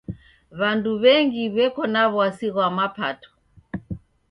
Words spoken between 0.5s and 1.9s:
W'andu w'engi w'eko